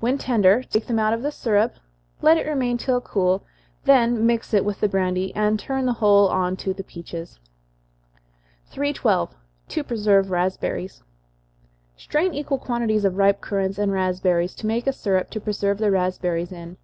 [0.00, 1.74] When tender, take them out of the syrup,
[2.22, 3.44] let it remain till cool,
[3.84, 7.40] then mix it with the brandy, and turn the whole on to the peaches.
[8.68, 9.34] 312.
[9.68, 11.02] To Preserve Raspberries.
[11.94, 15.90] Strain equal quantities of ripe currants and raspberries, to make a syrup to preserve the
[15.90, 16.78] raspberries in.